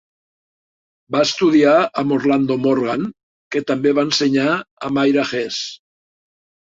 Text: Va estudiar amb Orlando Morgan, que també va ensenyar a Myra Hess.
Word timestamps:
Va 1.15 1.19
estudiar 1.25 1.75
amb 2.03 2.15
Orlando 2.17 2.57
Morgan, 2.63 3.05
que 3.57 3.63
també 3.73 3.93
va 4.01 4.07
ensenyar 4.09 4.49
a 4.57 4.91
Myra 4.99 5.27
Hess. 5.33 5.61